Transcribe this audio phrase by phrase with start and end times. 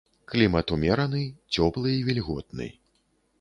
[0.31, 1.21] Клімат умераны,
[1.59, 2.69] цёплы і вільготны.